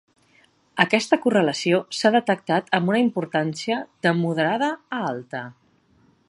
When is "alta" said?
5.13-5.45